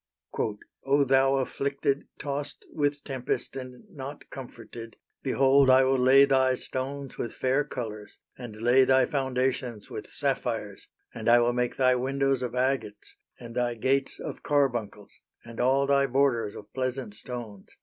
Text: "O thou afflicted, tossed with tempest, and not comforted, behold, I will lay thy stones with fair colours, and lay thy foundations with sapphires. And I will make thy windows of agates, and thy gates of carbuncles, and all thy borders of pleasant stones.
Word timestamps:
"O 0.83 1.03
thou 1.05 1.35
afflicted, 1.35 2.07
tossed 2.17 2.65
with 2.73 3.03
tempest, 3.03 3.55
and 3.55 3.83
not 3.87 4.31
comforted, 4.31 4.95
behold, 5.21 5.69
I 5.69 5.83
will 5.83 5.99
lay 5.99 6.25
thy 6.25 6.55
stones 6.55 7.19
with 7.19 7.35
fair 7.35 7.63
colours, 7.63 8.17
and 8.35 8.59
lay 8.63 8.83
thy 8.83 9.05
foundations 9.05 9.91
with 9.91 10.09
sapphires. 10.09 10.87
And 11.13 11.29
I 11.29 11.39
will 11.39 11.53
make 11.53 11.77
thy 11.77 11.93
windows 11.93 12.41
of 12.41 12.55
agates, 12.55 13.15
and 13.39 13.53
thy 13.53 13.75
gates 13.75 14.19
of 14.19 14.41
carbuncles, 14.41 15.19
and 15.45 15.59
all 15.59 15.85
thy 15.85 16.07
borders 16.07 16.55
of 16.55 16.73
pleasant 16.73 17.13
stones. 17.13 17.77